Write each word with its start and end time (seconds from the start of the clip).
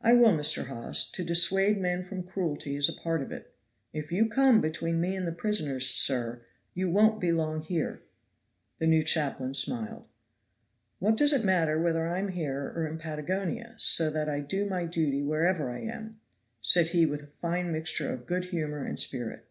"I 0.00 0.12
will, 0.14 0.32
Mr. 0.36 0.66
Hawes; 0.66 1.08
to 1.12 1.22
dissuade 1.22 1.78
men 1.78 2.02
from 2.02 2.24
cruelty 2.24 2.74
is 2.74 2.88
a 2.88 2.92
part 3.00 3.22
of 3.22 3.30
it." 3.30 3.54
"If 3.92 4.10
you 4.10 4.28
come 4.28 4.60
between 4.60 5.00
me 5.00 5.14
and 5.14 5.24
the 5.24 5.30
prisoners, 5.30 5.88
sir, 5.88 6.42
you 6.74 6.90
won't 6.90 7.20
be 7.20 7.30
long 7.30 7.62
here." 7.62 8.02
The 8.80 8.88
new 8.88 9.04
chaplain 9.04 9.54
smiled. 9.54 10.06
"What 10.98 11.16
does 11.16 11.32
it 11.32 11.44
matter 11.44 11.80
whether 11.80 12.08
I'm 12.08 12.30
here 12.30 12.72
or 12.74 12.88
in 12.88 12.98
Patagonia, 12.98 13.74
so 13.78 14.10
that 14.10 14.28
I 14.28 14.40
do 14.40 14.66
my 14.66 14.84
duty 14.84 15.22
wherever 15.22 15.70
I 15.70 15.78
am?" 15.82 16.18
said 16.60 16.88
he 16.88 17.06
with 17.06 17.22
a 17.22 17.28
fine 17.28 17.70
mixture 17.70 18.12
of 18.12 18.26
good 18.26 18.46
humor 18.46 18.84
and 18.84 18.98
spirit. 18.98 19.46